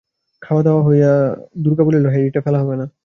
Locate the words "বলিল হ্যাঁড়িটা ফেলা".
1.83-2.59